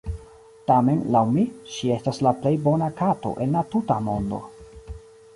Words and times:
Tamen, 0.69 1.01
laŭ 1.15 1.19
mi, 1.33 1.43
ŝi 1.73 1.91
estas 1.95 2.21
la 2.27 2.31
plej 2.45 2.53
bona 2.67 2.87
kato 3.01 3.33
en 3.45 3.53
la 3.57 3.63
tuta 3.75 3.99
mondo. 4.07 4.41